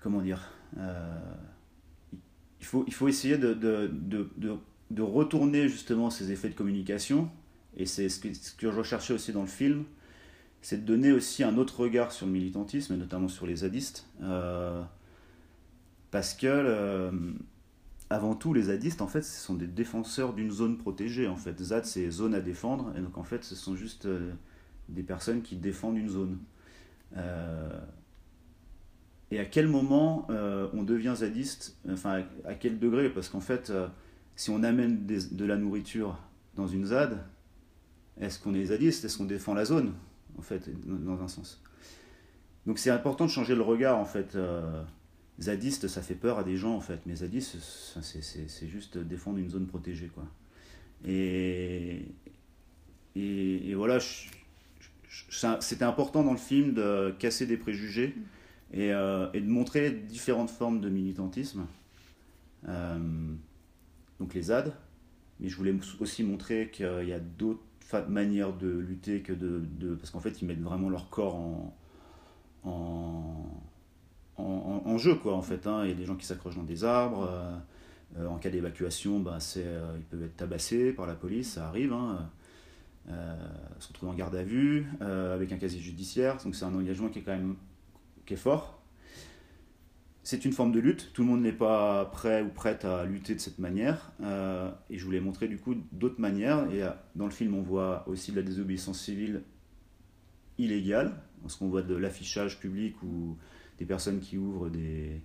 [0.02, 0.50] comment dire
[2.62, 7.28] il faut, essayer de, retourner justement ces effets de communication,
[7.76, 8.28] et c'est ce que,
[8.60, 9.84] je recherchais aussi dans le film,
[10.60, 14.06] c'est de donner aussi un autre regard sur le militantisme, et notamment sur les zadistes.
[14.22, 14.82] Euh,
[16.10, 17.10] parce que, euh,
[18.10, 21.26] avant tout, les zadistes, en fait, ce sont des défenseurs d'une zone protégée.
[21.26, 24.32] En fait, ZAD, c'est zone à défendre, et donc en fait, ce sont juste euh,
[24.88, 26.38] des personnes qui défendent une zone.
[29.30, 33.08] et à quel moment on devient zadiste Enfin, à, quel degré?
[33.08, 33.72] Parce qu'en fait,
[34.36, 36.18] si on amène de la nourriture
[36.54, 37.18] dans une ZAD,
[38.20, 39.04] est-ce qu'on est zadiste?
[39.04, 39.92] Est-ce qu'on défend la zone
[40.38, 41.62] en fait, dans un sens?
[42.66, 44.36] Donc c'est important de changer le regard, en fait.
[44.36, 44.82] Euh,
[45.40, 47.56] zadiste, ça fait peur à des gens, en fait, mais zadiste,
[48.02, 50.24] c'est juste défendre une zone protégée, quoi.
[51.04, 52.06] Et,
[53.16, 53.98] et, voilà,
[55.08, 58.14] c'était important dans le film de casser des préjugés
[58.72, 61.66] et, euh, et, de montrer différentes formes de militantisme.
[62.68, 62.98] Euh,
[64.20, 64.72] donc les ZAD,
[65.40, 67.64] mais je voulais aussi montrer qu'il y a d'autres
[68.08, 69.62] manière de lutter que de.
[69.78, 71.76] de parce qu'en fait, ils mettent vraiment leur corps en,
[72.64, 73.62] en,
[74.36, 75.66] en, jeu, quoi, en fait.
[75.66, 75.82] Hein.
[75.84, 77.28] Il y a des gens qui s'accrochent dans des arbres.
[77.30, 77.56] Euh,
[78.18, 81.92] euh, en cas d'évacuation, bah, euh, ils peuvent être tabassés par la police, ça arrive.
[81.92, 82.28] Hein.
[83.78, 86.36] se retrouver en garde à vue, avec un casier judiciaire.
[86.44, 87.56] Donc c'est un engagement qui est quand même
[88.26, 88.81] qui est fort
[90.24, 91.12] c'est une forme de lutte.
[91.12, 94.12] Tout le monde n'est pas prêt ou prête à lutter de cette manière.
[94.22, 96.70] Euh, et je voulais montrer du coup d'autres manières.
[96.72, 99.42] Et euh, dans le film, on voit aussi de la désobéissance civile
[100.58, 103.36] illégale, parce qu'on voit de l'affichage public ou
[103.78, 105.20] des personnes qui ouvrent des,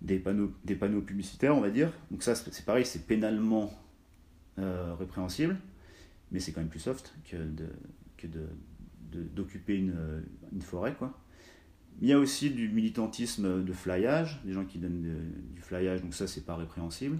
[0.00, 1.92] des, panneaux, des panneaux publicitaires, on va dire.
[2.10, 3.74] Donc ça, c'est pareil, c'est pénalement
[4.58, 5.58] euh, répréhensible,
[6.30, 7.68] mais c'est quand même plus soft que de
[9.34, 11.21] d'occuper une, une forêt, quoi.
[12.00, 15.02] Il y a aussi du militantisme de flyage, des gens qui donnent
[15.54, 17.18] du flyage, donc ça c'est pas répréhensible.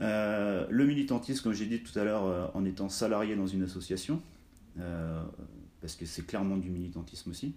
[0.00, 3.62] Euh, le militantisme, comme j'ai dit tout à l'heure, euh, en étant salarié dans une
[3.62, 4.22] association,
[4.78, 5.22] euh,
[5.80, 7.54] parce que c'est clairement du militantisme aussi,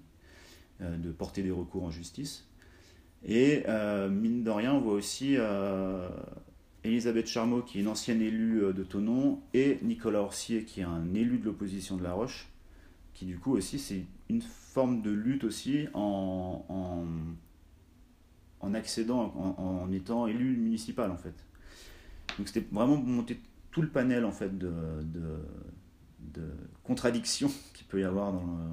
[0.82, 2.46] de porter des recours en justice.
[3.26, 3.63] Et
[4.10, 5.38] mine de rien, on voit aussi
[6.84, 11.13] Elisabeth Charmot, qui est une ancienne élue de Tonon, et Nicolas Orsier, qui est un
[11.13, 12.50] élu de l'opposition de La Roche,
[13.13, 16.66] qui du coup aussi c'est une forme de lutte aussi en,
[18.62, 21.36] en, accédant, en, étant élu municipal en fait.
[22.38, 23.40] Donc c'était vraiment monter
[23.72, 24.72] tout le panel en fait de,
[25.04, 26.42] de,
[26.84, 28.64] contradictions qu'il peut y avoir dans le,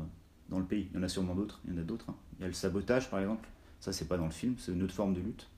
[0.48, 0.88] dans le, pays.
[0.92, 2.06] Il y en a sûrement d'autres, il y en a d'autres.
[2.08, 2.16] Hein.
[2.38, 3.48] Il y a le sabotage par exemple,
[3.80, 5.48] ça c'est pas dans le film, c'est une autre forme de lutte.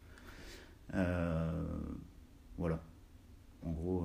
[0.94, 1.64] Euh,
[2.58, 2.82] voilà.
[3.64, 4.04] En gros.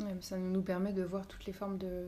[0.00, 2.06] Euh, ça nous permet de voir toutes les formes de,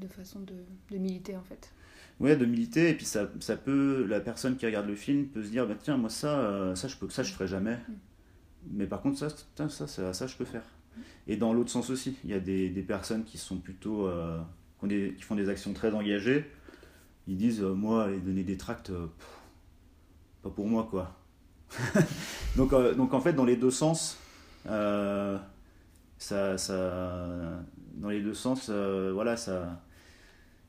[0.00, 0.54] de façon de,
[0.90, 1.72] de, militer en fait.
[2.18, 5.42] Ouais, de militer, et puis ça, ça, peut, la personne qui regarde le film peut
[5.42, 7.76] se dire, bah, tiens, moi ça, euh, ça je peux, ça je ferai jamais.
[7.76, 7.92] Mm.
[8.72, 9.28] Mais par contre, ça,
[9.68, 10.64] ça, ça, ça, je peux faire.
[11.26, 14.38] Et dans l'autre sens aussi, il y a des, des personnes qui sont plutôt, euh,
[14.80, 16.50] qui, des, qui, font des actions très engagées.
[17.26, 18.92] Ils disent, euh, moi, donner des tracts,
[20.42, 21.16] pas pour moi, quoi.
[22.56, 24.18] donc, donc en fait, dans les deux sens,
[24.66, 25.38] ça,
[26.18, 27.62] ça,
[27.94, 29.80] dans les deux sens, voilà, ça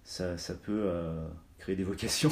[0.03, 2.31] ça, ça peut euh, créer des vocations.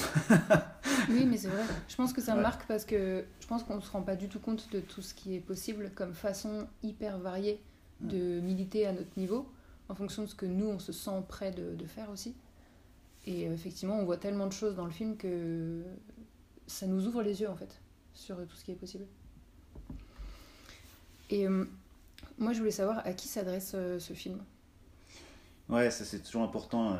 [1.09, 1.63] oui, mais c'est vrai.
[1.87, 4.27] Je pense que ça marque parce que je pense qu'on ne se rend pas du
[4.27, 7.61] tout compte de tout ce qui est possible comme façon hyper variée
[8.01, 9.51] de militer à notre niveau,
[9.89, 12.33] en fonction de ce que nous, on se sent prêt de, de faire aussi.
[13.25, 15.83] Et euh, effectivement, on voit tellement de choses dans le film que
[16.65, 17.81] ça nous ouvre les yeux, en fait,
[18.13, 19.05] sur tout ce qui est possible.
[21.29, 21.65] Et euh,
[22.37, 24.39] moi, je voulais savoir à qui s'adresse ce film?
[25.67, 26.97] Ouais, ça c'est toujours important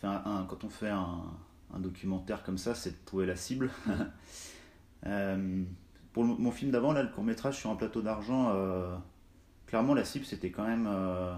[0.00, 1.24] quand on fait un,
[1.78, 3.70] documentaire comme ça, c'est de trouver la cible.
[5.06, 5.64] Euh,
[6.12, 8.94] pour mon film d'avant, là, le court métrage sur un plateau d'argent, euh,
[9.66, 11.34] clairement la cible c'était quand même euh,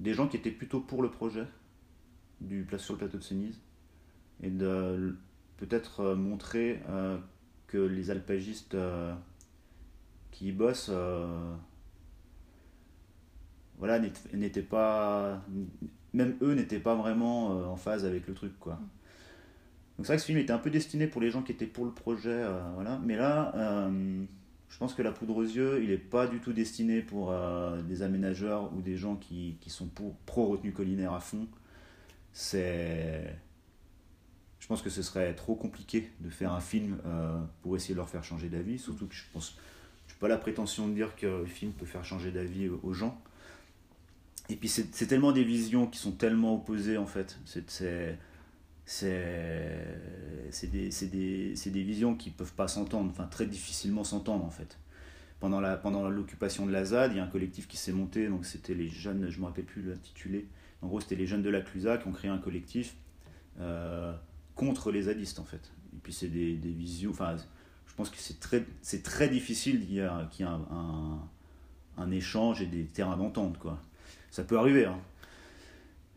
[0.00, 1.46] des gens qui étaient plutôt pour le projet
[2.40, 3.60] du place sur le plateau de Cenise
[4.42, 5.16] et de
[5.58, 6.82] peut-être montrer
[7.68, 8.76] que les alpagistes
[10.32, 10.90] qui y bossent
[13.78, 14.00] voilà,
[14.32, 15.42] n'étaient pas
[16.16, 18.80] même eux n'étaient pas vraiment euh, en phase avec le truc, quoi.
[19.96, 21.66] Donc c'est vrai que ce film était un peu destiné pour les gens qui étaient
[21.66, 22.98] pour le projet, euh, voilà.
[23.04, 24.24] Mais là, euh,
[24.68, 27.32] je pense que La Poudre aux yeux, il n'est pas du tout destiné pour
[27.86, 31.46] des aménageurs ou des gens qui, qui sont pour, pro retenue collinaire à fond.
[32.32, 33.38] C'est...
[34.58, 36.98] Je pense que ce serait trop compliqué de faire un film
[37.62, 39.56] pour essayer de leur faire changer d'avis, surtout que je pense...
[40.08, 42.92] Je n'ai pas la prétention de dire que le film peut faire changer d'avis aux
[42.92, 43.22] gens.
[44.48, 47.38] Et puis c'est tellement des visions qui sont tellement opposées en fait.
[47.44, 48.18] C'est
[48.86, 54.78] c'est des, des, des, visions qui peuvent pas s'entendre, enfin très difficilement s'entendre en fait.
[55.40, 58.28] Pendant la pendant l'occupation de la ZAD, il y a un collectif qui s'est monté,
[58.28, 60.46] donc c'était les jeunes, je me rappelle plus l'intitulé.
[60.82, 62.94] En gros, c'était les jeunes de la Clusa qui ont créé un collectif
[63.60, 64.14] euh,
[64.54, 65.72] contre les zadistes en fait.
[65.94, 67.36] Et puis c'est des, des visions, enfin
[67.86, 68.64] je pense que c'est très
[69.02, 70.28] très difficile qu'il y ait, un,
[70.70, 71.18] un,
[71.96, 73.80] un, échange et des terrains d'entente quoi.
[74.36, 74.98] Ça peut arriver, hein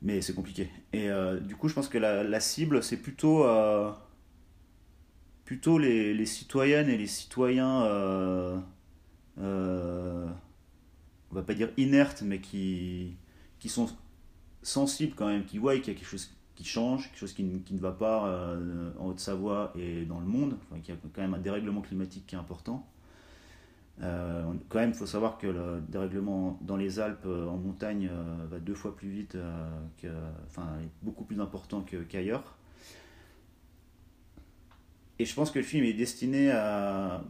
[0.02, 0.70] mais c'est compliqué.
[0.92, 3.92] Et euh, du coup, je pense que la, cible, c'est plutôt, euh,
[5.46, 8.58] plutôt les, les, citoyennes et les citoyens, euh,
[9.38, 13.16] on va pas dire inertes, mais qui,
[13.60, 13.88] qui sont
[14.64, 17.46] sensibles quand même, qui voient qu'il y a quelque chose qui change, quelque chose qui,
[17.62, 18.54] qui ne va pas
[19.00, 22.36] en Haute-Savoie et dans le monde, qu'il y a quand même un dérèglement climatique qui
[22.36, 22.86] est important.
[24.02, 28.10] Euh, quand même, il faut savoir que le dérèglement dans les Alpes euh, en montagne
[28.12, 29.38] euh, va deux fois plus vite,
[29.98, 30.08] que,
[30.48, 30.68] enfin,
[31.02, 32.56] beaucoup plus important qu'ailleurs.
[35.18, 37.22] Et je pense que le film est destiné à,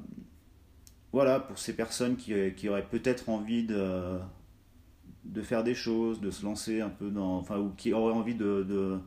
[1.11, 4.19] voilà, pour ces personnes qui, qui auraient peut-être envie de,
[5.25, 8.35] de faire des choses, de se lancer un peu dans, enfin, ou qui auraient envie
[8.35, 8.99] de, de,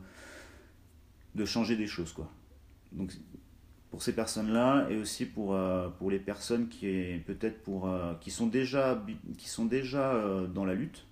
[1.35, 2.29] de changer des choses, quoi.
[2.91, 3.13] Donc
[3.93, 6.87] pour ces personnes-là et aussi pour, euh, pour les personnes qui
[7.27, 8.99] peut-être pour euh, qui sont déjà
[9.37, 11.05] qui sont déjà euh, dans la lutte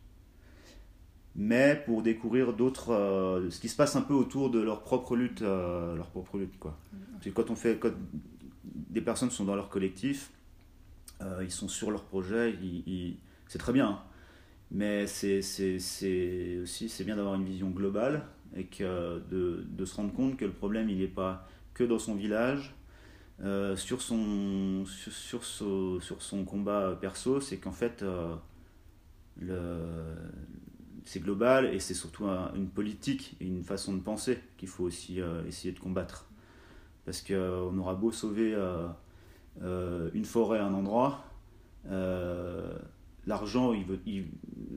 [1.36, 5.42] mais pour découvrir d'autres ce qui se passe un peu autour de leur propre lutte
[5.42, 7.30] leur propre lutte quoi mmh.
[7.36, 7.94] quand on fait quand
[8.64, 10.32] des personnes sont dans leur collectif
[11.40, 12.58] ils sont sur leur projet
[13.48, 14.00] c'est très bien hein.
[14.72, 15.38] mais c'est
[16.64, 18.24] aussi c'est bien d'avoir une vision globale
[18.56, 22.00] et que de, de, se rendre compte que le problème il n'est pas que dans
[22.00, 22.76] son village.
[23.44, 28.36] Euh, sur, son, sur, sur, son combat perso, c'est qu'en fait, euh,
[31.06, 35.20] c'est global et c'est surtout une politique et une façon de penser qu'il faut aussi
[35.22, 36.30] euh, essayer de combattre.
[37.04, 38.56] Parce qu'on aura beau sauver
[39.60, 41.26] une forêt, un endroit,
[43.26, 44.28] l'argent, il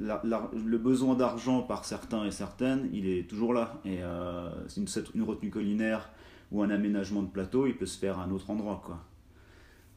[0.00, 3.78] le besoin d'argent par certains et certaines, il est toujours là.
[3.84, 3.98] Et
[4.68, 6.08] c'est une, une, retenue collinaire
[6.54, 8.80] ou un aménagement de plateau, il peut se faire à un autre endroit.
[8.86, 9.04] Quoi.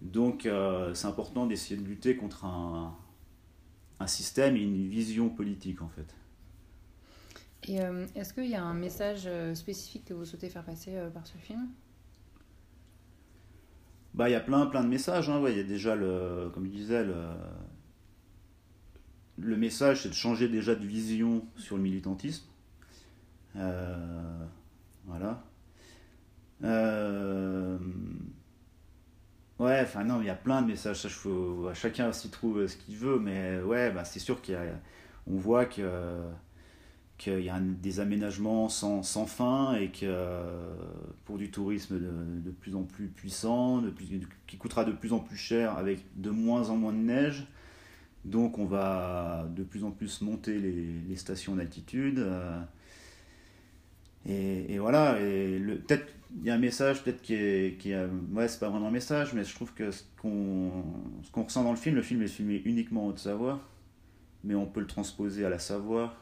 [0.01, 2.97] Donc euh, c'est important d'essayer de lutter contre un,
[3.99, 6.15] un, système et une vision politique en fait.
[7.67, 10.97] Et euh, est-ce qu'il y a un message euh, spécifique que vous souhaitez faire passer
[11.13, 11.69] par ce film?
[14.15, 15.29] Bah, il y a plein, plein de messages.
[15.29, 15.39] Hein.
[15.39, 17.27] Ouais, il y a déjà, le, comme je disais, le,
[19.37, 22.47] le message, c'est de changer déjà de vision sur le militantisme.
[23.53, 25.43] voilà.
[26.63, 27.77] Euh,
[29.59, 32.77] ouais, enfin non, il y a plein de messages, ça, faut, chacun s'y trouve ce
[32.77, 36.21] qu'il veut, mais ouais, bah, c'est sûr qu'on voit que
[37.17, 40.35] qu'il y a des aménagements sans, sans, fin et que
[41.25, 42.11] pour du tourisme de,
[42.45, 44.07] de plus en plus puissant, de plus,
[44.45, 47.47] qui coûtera de plus en plus cher avec de moins en moins de neige.
[48.25, 52.19] Donc on va de plus en plus monter les, les stations d'altitude.
[52.19, 52.59] Euh,
[54.27, 58.05] et, et, voilà, et peut-être il y a un message peut-être qui est, qui est
[58.31, 60.71] ouais c'est pas vraiment un message mais je trouve que ce qu'on
[61.23, 63.61] ce qu'on ressent dans le film le film est filmé uniquement en Haute-Savoie
[64.43, 66.15] mais on peut le transposer à la Savoie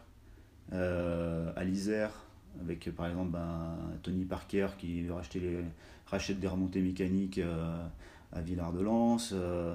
[0.73, 2.11] euh, à l'Isère
[2.61, 5.05] avec par exemple ben, Tony Parker qui
[6.07, 7.85] rachète des remontées mécaniques euh,
[8.31, 9.73] à Villard-de-Lans euh,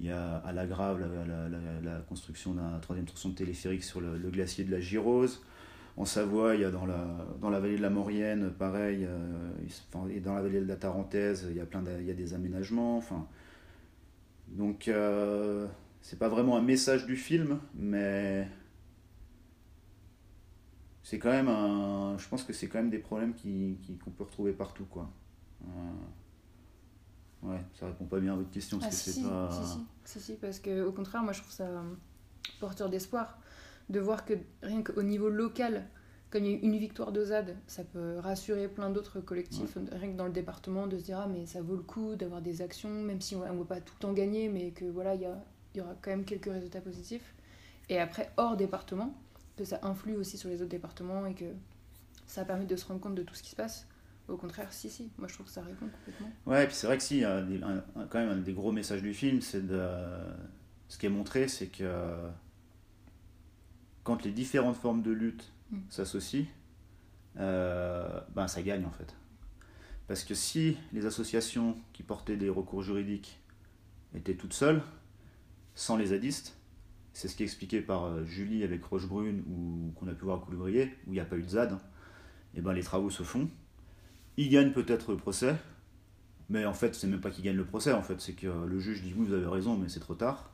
[0.00, 3.84] il y a à la Grave la, la, la, construction d'un troisième tronçon de téléphérique
[3.84, 5.42] sur le, le glacier de la Girose
[5.96, 10.08] en Savoie, il y a dans la, dans la vallée de la Maurienne, pareil, euh,
[10.10, 12.32] et dans la vallée de la Tarentaise, il y a, plein il y a des
[12.32, 12.96] aménagements.
[12.96, 13.26] Enfin,
[14.48, 15.66] donc, euh,
[16.00, 18.48] c'est pas vraiment un message du film, mais
[21.02, 22.16] c'est quand même un.
[22.16, 25.10] Je pense que c'est quand même des problèmes qu'on qui, qu'on peut retrouver partout, quoi.
[25.64, 28.78] Euh, ouais, ça répond pas bien à votre question.
[28.78, 29.50] Parce ah, que si, pas...
[29.50, 31.68] si, si, si, si, parce que au contraire, moi je trouve ça
[32.60, 33.38] porteur d'espoir
[33.88, 35.86] de voir que rien qu'au niveau local,
[36.30, 39.76] comme il y a eu une victoire de ZAD, ça peut rassurer plein d'autres collectifs,
[39.92, 42.40] rien que dans le département, de se dire ah mais ça vaut le coup d'avoir
[42.40, 45.14] des actions, même si on ne va pas tout le temps gagner, mais que voilà,
[45.14, 47.34] il y, y aura quand même quelques résultats positifs.
[47.88, 49.14] Et après, hors département,
[49.56, 51.44] que ça influe aussi sur les autres départements et que
[52.26, 53.86] ça permet de se rendre compte de tout ce qui se passe.
[54.28, 56.30] Au contraire, si, si, moi je trouve que ça répond complètement.
[56.46, 59.40] Ouais, et puis c'est vrai que si, quand même un des gros messages du film,
[59.42, 59.86] c'est de.
[60.88, 61.84] Ce qui est montré, c'est que
[64.04, 65.78] quand les différentes formes de lutte mm.
[65.88, 66.46] s'associent,
[67.38, 69.16] euh, ben ça gagne en fait.
[70.08, 73.40] Parce que si les associations qui portaient des recours juridiques
[74.14, 74.82] étaient toutes seules,
[75.74, 76.58] sans les zadistes,
[77.12, 80.38] c'est ce qui est expliqué par euh, Julie avec Rochebrune ou qu'on a pu voir
[80.38, 83.10] à Coulebrier, où il n'y a pas eu de ZAD, et hein, ben les travaux
[83.10, 83.48] se font.
[84.36, 85.56] il gagne peut-être le procès,
[86.48, 88.78] mais en fait, c'est même pas qu'il gagne le procès, en fait, c'est que le
[88.78, 90.51] juge dit oui, vous avez raison, mais c'est trop tard.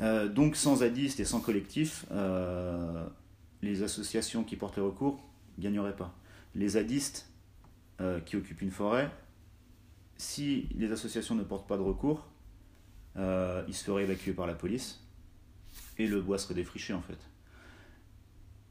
[0.00, 3.06] Euh, donc, sans zadistes et sans collectif, euh,
[3.62, 5.22] les associations qui portent les recours
[5.58, 6.14] gagneraient pas.
[6.54, 7.28] Les zadistes
[8.00, 9.10] euh, qui occupent une forêt,
[10.16, 12.26] si les associations ne portent pas de recours,
[13.16, 15.04] ils se évacuer par la police
[15.98, 17.18] et le bois serait défriché en fait.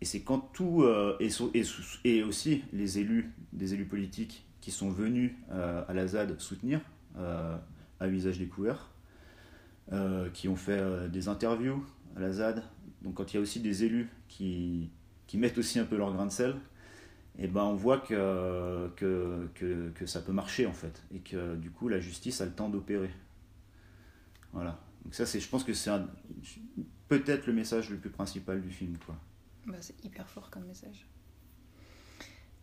[0.02, 0.84] Et c'est quand tout.
[1.20, 6.82] et, aussi les élus, des élus politiques qui sont venus euh, à la ZAD soutenir
[7.18, 7.58] euh,
[8.00, 8.90] à visage découvert,
[9.92, 11.84] euh, qui ont fait des interviews
[12.16, 12.64] à la ZAD.
[13.02, 14.90] Donc quand il y a aussi des élus qui,
[15.28, 16.56] qui mettent aussi un peu leur grain de sel,
[17.38, 21.20] et eh ben on voit que, que, que, que, ça peut marcher en fait, et
[21.20, 23.12] que du coup la justice a le temps d'opérer.
[24.52, 24.78] Voilà.
[25.06, 25.92] Donc ça c'est, je pense que c'est
[27.08, 28.98] peut-être le message le plus principal du film.
[29.06, 29.16] Quoi.
[29.68, 31.08] Bah, c'est hyper fort comme message.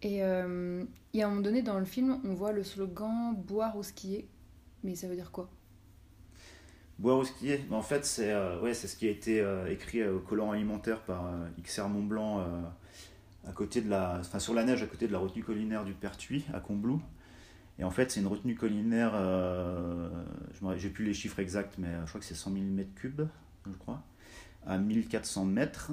[0.03, 0.85] Et euh,
[1.15, 4.29] y a un moment donné dans le film, on voit le slogan boire ou skier.
[4.85, 5.51] Mais ça veut dire quoi?
[6.99, 10.19] Boire ou skier En fait, c'est euh, ouais, ce qui a été euh, écrit au
[10.19, 11.31] collant alimentaire par
[11.63, 12.45] XR Mont Blanc
[13.47, 16.45] à côté de la, sur la neige à côté de la retenue collinaire du Pertuis
[16.53, 17.01] à Combloux.
[17.79, 19.13] Et en fait, c'est une retenue collinaire,
[20.77, 23.29] j'ai plus les chiffres exacts, mais je crois que c'est 100 000 m3,
[23.67, 24.03] je crois,
[24.67, 25.93] à 1400 mètres.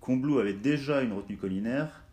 [0.00, 2.05] Combloux avait déjà une retenue collinaire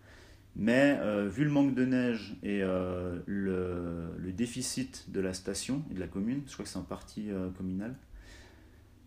[0.55, 5.93] mais euh, vu le manque de neige et euh, le, déficit de la station et
[5.93, 7.95] de la commune, je crois que c'est en partie euh, communal,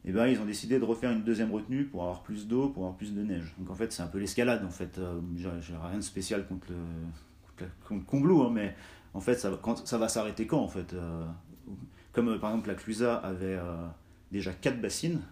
[0.05, 2.85] eh ben, ils ont décidé de refaire une deuxième retenue pour avoir plus d'eau, pour
[2.85, 3.55] avoir plus de neige.
[3.59, 4.65] Donc en fait, c'est un peu l'escalade.
[4.65, 5.01] En fait,
[5.37, 8.77] j'ai rien de spécial contre, le, contre, Combloux, hein, mais
[9.15, 10.95] en fait, ça va s'arrêter quand en fait
[12.13, 13.59] Comme par exemple la Clusa avait
[14.31, 15.23] déjà quatre bassines,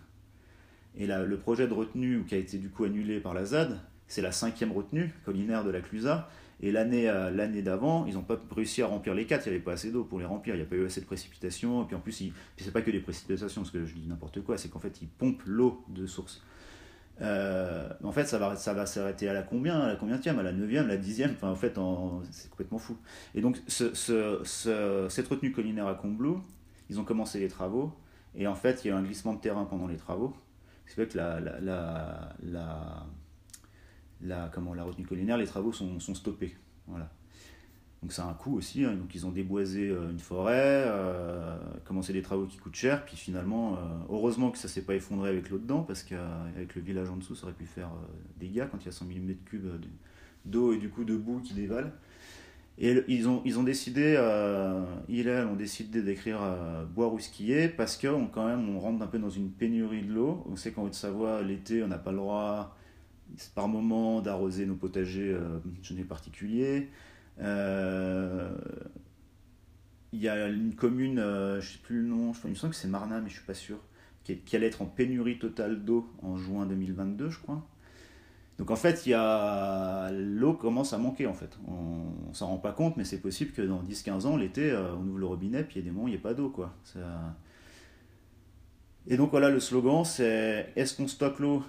[0.96, 3.79] et le projet de retenue qui a été du coup annulé par la ZAD,
[4.14, 6.29] c'est la cinquième retenue collinaire de la Clusa.
[6.61, 9.57] Et l'année euh, l'année d'avant, ils n'ont pas réussi à remplir les quatre, il n'y
[9.57, 11.83] avait pas assez d'eau pour les remplir, il n'y a pas eu assez de précipitations,
[11.83, 12.24] et puis en plus, ce
[12.57, 15.09] c'est pas que des précipitations, parce que je dis n'importe quoi, c'est qu'en fait, ils
[15.09, 16.42] pompent l'eau de source.
[17.20, 20.42] Euh, en fait, ça va, ça va s'arrêter à la combien À la combien À
[20.42, 21.33] la neuvième, la dixième?
[21.33, 21.79] Enfin, en fait,
[22.31, 22.96] c'est complètement fou.
[23.35, 26.40] Et donc, ce, ce, cette retenue collinaire à Combloux,
[26.88, 27.92] ils ont commencé les travaux,
[28.37, 30.35] et en fait, il y a eu un glissement de terrain pendant les travaux,
[30.87, 32.29] ce qui fait que la,
[34.52, 36.54] comment, la retenue collinaire, les travaux sont, sont stoppés.
[36.87, 37.10] Voilà.
[38.04, 38.84] Donc ça a un coût aussi.
[38.84, 38.96] Hein.
[38.96, 41.56] Donc ils ont déboisé euh, une forêt, euh,
[41.87, 43.78] commencé des travaux qui coûtent cher, puis finalement, euh,
[44.10, 47.34] heureusement que ça s'est pas effondré avec l'eau dedans, parce qu'avec le village en dessous,
[47.34, 47.88] ça aurait pu faire
[48.38, 49.80] des dégâts quand il y a 100 000 m3
[50.44, 51.92] d'eau et du coup de boue qui dévalent.
[52.76, 56.40] Et ils ont, ils ont décidé, ont décidé d'écrire
[56.94, 60.44] boire ou skier parce qu'on quand même rentre un peu dans une pénurie de l'eau.
[60.50, 62.76] On sait qu'en Haute-Savoie, l'été, on n'a pas le droit
[63.55, 66.88] par moment d'arroser nos potagers euh, je n'ai particulier.
[67.40, 68.51] Euh,
[70.12, 72.73] il y a une commune, euh, je ne sais plus le nom, il me semble
[72.73, 73.79] que c'est Marna, mais je ne suis pas sûr,
[74.23, 77.66] qui, allait être en pénurie totale d'eau en juin 2022, je crois.
[78.59, 79.05] Donc en fait,
[80.12, 81.59] l'eau commence à manquer en fait.
[81.66, 85.05] On, ne s'en rend pas compte, mais c'est possible que dans 10-15 ans, l'été, on
[85.09, 86.51] ouvre le robinet, puis il y a des moments où il n'y a pas d'eau
[86.51, 86.73] quoi.
[89.07, 91.62] Et donc voilà, le slogan, c'est est-ce qu'on stocke l'eau?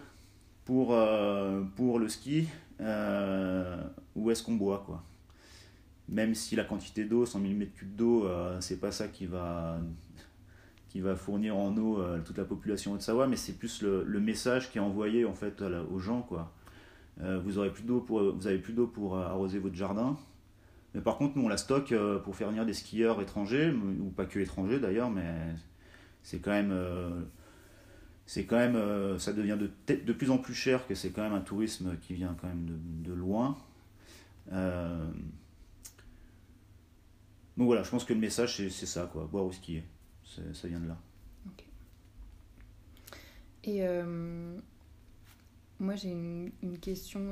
[0.65, 2.47] Pour, euh, pour le ski,
[2.81, 3.81] euh,
[4.15, 5.03] où est-ce qu'on boit quoi.
[6.09, 9.79] Même si la quantité d'eau, 100 000 m3 d'eau, euh, c'est pas ça qui va,
[10.89, 14.19] qui va fournir en eau toute la population de Savoie, mais c'est plus le, le,
[14.19, 16.51] message qui est envoyé en fait aux gens quoi.
[17.19, 20.17] vous aurez plus d'eau pour, vous avez plus d'eau pour arroser votre jardin.
[20.93, 24.25] Mais par contre, nous on la stocke pour faire venir des skieurs étrangers, ou pas
[24.25, 25.33] que étrangers d'ailleurs, mais
[26.21, 26.73] c'est quand même
[28.25, 31.21] c'est quand même, euh, ça devient de, de, plus en plus cher que c'est quand
[31.21, 32.65] même un tourisme qui vient quand même
[33.03, 33.57] de, loin.
[34.51, 35.07] Euh,
[37.57, 39.83] donc voilà, je pense que le message c'est ça, quoi, boire ou skier,
[40.25, 40.97] ça vient de là.
[43.67, 44.59] Et euh,
[45.79, 47.31] moi j'ai une, question,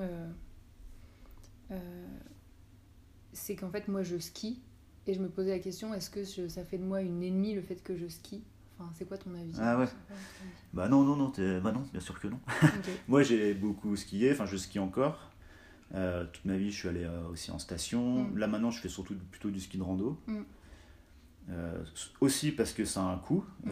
[3.34, 4.62] c'est qu'en fait moi je skie
[5.06, 7.62] et je me posais la question, est-ce que ça fait de moi une ennemie le
[7.62, 8.44] fait que je skie?
[8.94, 9.88] C'est quoi ton avis Ah ouais
[10.74, 12.40] Bah non, non, non, bah non, bien sûr que non.
[13.08, 15.32] Moi, j'ai beaucoup skié, enfin, je skie encore.
[15.96, 18.24] Euh, toute ma vie, je suis allé euh, aussi en station.
[18.24, 18.38] Mm.
[18.38, 20.20] Là, maintenant, je fais surtout plutôt du ski de rando.
[20.28, 20.42] Mm.
[21.50, 21.84] Euh,
[22.22, 23.46] aussi parce que ça a un coût.
[23.64, 23.72] Mm.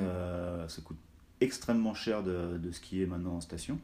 [0.68, 1.00] ça coûte
[1.40, 3.80] extrêmement cher de, de, skier maintenant en station.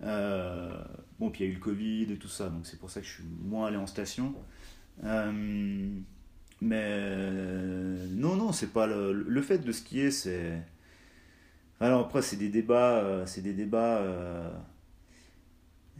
[0.00, 3.00] bon, puis il y a eu le Covid et tout ça, donc c'est pour ça
[3.00, 4.34] que je suis moins allé en station.
[6.60, 10.60] Mais non, non, c'est pas le, le, fait de skier, c'est.
[11.80, 13.98] Alors après, c'est des débats, euh, c'est des débats.
[13.98, 14.50] Euh,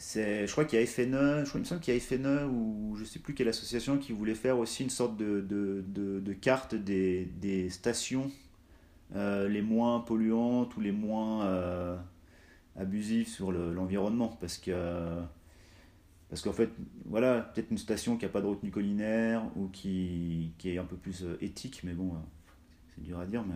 [0.00, 2.00] C'est, je crois qu'il y a FNE, je crois, il me semble qu'il y a
[2.00, 5.82] FNE ou je sais plus quelle association qui voulait faire aussi une sorte de, de,
[6.20, 8.30] de, carte des, des stations
[9.16, 11.96] euh, les moins polluantes ou les moins euh,
[12.76, 14.36] abusives sur l'environnement.
[14.40, 14.72] parce que
[16.28, 16.70] parce qu'en fait,
[17.06, 20.84] voilà, peut-être une station qui n'a pas de retenue collinaire ou qui, qui, est un
[20.84, 22.14] peu plus euh, éthique, mais bon,
[22.94, 23.54] c'est dur à dire, mais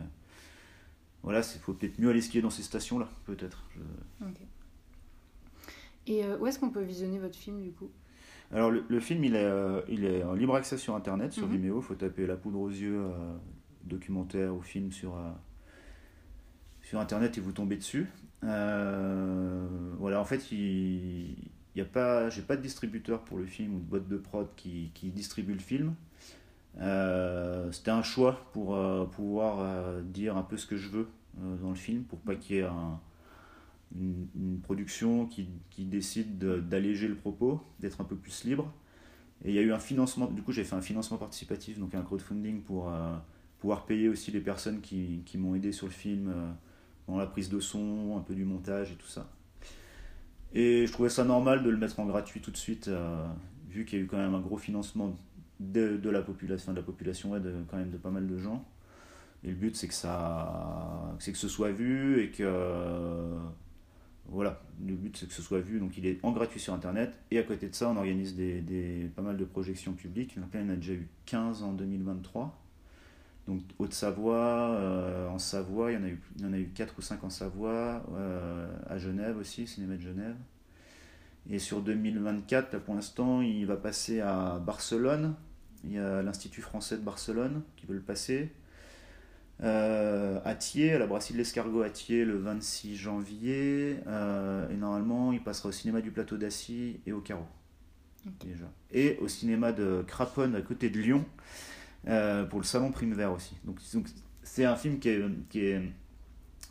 [1.23, 3.64] voilà, il faut peut-être mieux aller skier dans ces stations-là, peut-être.
[6.07, 7.91] Et où est-ce qu'on peut visionner votre film du coup?
[8.51, 9.51] Alors le, film il est,
[9.89, 11.57] il est en libre accès sur internet, sur mhm.
[11.57, 13.07] Vimeo, il faut taper La poudre aux yeux
[13.85, 15.31] documentaire ou film sur, euh,
[16.83, 18.09] sur Internet et vous tombez dessus.
[18.45, 19.66] Euh,
[19.99, 21.37] voilà, en fait, il
[21.77, 24.49] n'y a pas, j'ai pas de distributeur pour le film ou de boîte de prod
[24.57, 25.95] qui, qui distribue le film.
[26.81, 28.79] Euh, c'était un choix pour
[29.11, 32.59] pouvoir dire un peu ce que je veux dans le film, pour pas qu'il y
[32.61, 32.68] ait
[33.95, 38.73] une, une, production qui, qui décide d'alléger le propos, d'être un peu plus libre.
[39.45, 41.95] Et il y a eu un financement, du coup j'ai fait un financement participatif, donc
[41.95, 42.91] un crowdfunding pour
[43.62, 46.51] pouvoir payer aussi les personnes qui, qui m'ont aidé sur le film euh,
[47.07, 49.31] dans la prise de son, un peu du montage et tout ça.
[50.55, 53.27] Et je trouvais ça normal de le mettre en gratuit tout de suite, euh,
[53.71, 55.17] vu qu'il y a eu quand même un gros financement
[55.61, 58.65] de, de la population, de la population, de, quand même de pas mal de gens.
[59.45, 63.35] Et le but, c'est que ça, c'est que ce soit vu et que,
[64.27, 65.81] voilà, le but, c'est que ce soit vu.
[65.81, 67.13] Donc, il est en gratuit sur Internet.
[67.31, 70.37] Et à côté de ça, on organise des, des pas mal de projections publiques.
[70.37, 72.62] il y en a déjà eu 15 en 2023.
[73.49, 76.68] Donc Haute-Savoie, euh, en Savoie, il y, en a eu, il y en a eu
[76.68, 80.36] 4 ou 5 en Savoie, euh, à Genève aussi, Cinéma de Genève.
[81.51, 85.34] Et sur 2024, pour l'instant, il va passer à Barcelone.
[85.84, 88.53] Il y a l'Institut français de Barcelone qui veut le passer.
[89.61, 93.97] Euh, à Thiers, à la brasserie de l'Escargot à Thiers le 26 janvier.
[93.97, 97.47] et normalement, il passera au cinéma du Plateau d'Assy et au Carreau.
[98.40, 98.70] Déjà.
[98.93, 101.24] Et au cinéma de Craponne à côté de Lyon.
[102.09, 103.57] Euh, pour le Salon Prime Vert aussi.
[103.65, 103.79] Donc,
[104.43, 105.83] c'est un film qui est, qui est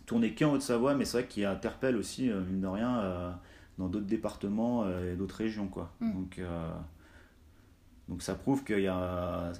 [0.06, 3.32] tourné qu'en Haute-Savoie, mais c'est vrai qu'il interpelle aussi, euh, mine de rien, euh,
[3.78, 5.68] dans d'autres départements et d'autres régions.
[5.68, 5.94] Quoi.
[6.02, 6.14] Mm.
[6.14, 6.42] Donc,
[8.10, 9.54] donc ça prouve qu'il y a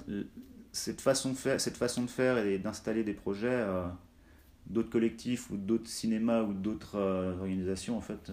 [0.72, 3.66] cette façon de faire, cette façon de faire et d'installer des projets,
[4.66, 6.98] d'autres collectifs ou d'autres cinémas ou d'autres
[7.40, 8.30] organisations en fait